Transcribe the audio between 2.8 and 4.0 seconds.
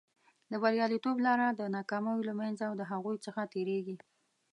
هغو څخه تېرېږي.